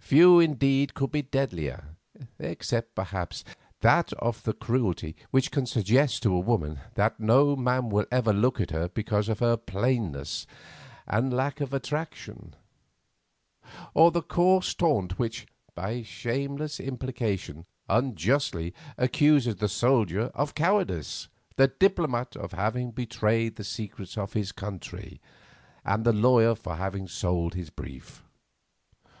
Few 0.00 0.40
indeed 0.40 0.94
could 0.94 1.12
be 1.12 1.22
deadlier, 1.22 1.94
except, 2.40 2.96
perhaps, 2.96 3.44
that 3.78 4.12
of 4.14 4.42
the 4.42 4.52
cruelty 4.52 5.14
which 5.30 5.52
can 5.52 5.66
suggest 5.66 6.24
to 6.24 6.34
a 6.34 6.40
woman 6.40 6.80
that 6.94 7.20
no 7.20 7.54
man 7.54 7.88
will 7.88 8.04
ever 8.10 8.32
look 8.32 8.60
at 8.60 8.72
her 8.72 8.88
because 8.88 9.28
of 9.28 9.38
her 9.38 9.56
plainness 9.56 10.48
and 11.06 11.32
lack 11.32 11.60
of 11.60 11.72
attraction; 11.72 12.56
or 13.94 14.10
the 14.10 14.20
coarse 14.20 14.74
taunt 14.74 15.16
which, 15.16 15.46
by 15.76 16.02
shameless 16.02 16.80
implication, 16.80 17.64
unjustly 17.88 18.74
accuses 18.96 19.54
the 19.54 19.68
soldier 19.68 20.32
of 20.34 20.56
cowardice, 20.56 21.28
the 21.54 21.68
diplomat 21.68 22.34
of 22.34 22.50
having 22.50 22.90
betrayed 22.90 23.54
the 23.54 23.62
secrets 23.62 24.18
of 24.18 24.32
his 24.32 24.50
country, 24.50 25.20
or 25.86 25.98
the 25.98 26.12
lawyer 26.12 26.48
of 26.48 26.64
having 26.64 27.06
sold 27.06 27.54
his 27.54 27.70
brief. 27.70 28.24